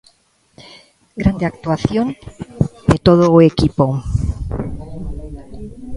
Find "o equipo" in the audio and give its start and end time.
3.35-3.85